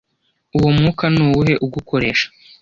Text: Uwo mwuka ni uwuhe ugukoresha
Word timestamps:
Uwo 0.57 0.69
mwuka 0.75 1.03
ni 1.13 1.19
uwuhe 1.25 1.53
ugukoresha 1.65 2.27